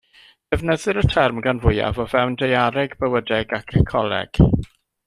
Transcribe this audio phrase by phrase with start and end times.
[0.53, 4.45] Defnyddir y term gan fwyaf o fewn daeareg, bywydeg ac ecoleg.